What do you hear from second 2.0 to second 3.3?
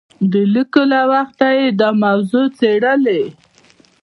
موضوع څېړلې.